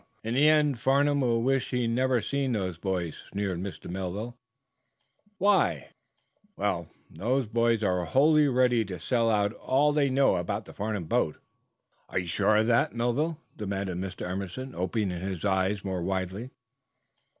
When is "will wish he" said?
1.21-1.85